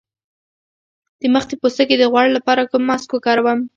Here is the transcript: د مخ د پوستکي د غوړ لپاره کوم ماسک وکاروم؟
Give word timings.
د 1.21 1.23
مخ 1.33 1.43
د 1.49 1.53
پوستکي 1.61 1.95
د 1.99 2.03
غوړ 2.11 2.25
لپاره 2.37 2.69
کوم 2.71 2.83
ماسک 2.89 3.09
وکاروم؟ 3.13 3.59